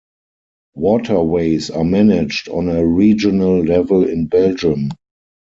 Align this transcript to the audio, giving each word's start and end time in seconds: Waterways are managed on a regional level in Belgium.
Waterways 0.73 1.69
are 1.69 1.83
managed 1.83 2.49
on 2.49 2.69
a 2.69 2.83
regional 2.83 3.63
level 3.63 4.09
in 4.09 4.25
Belgium. 4.25 4.89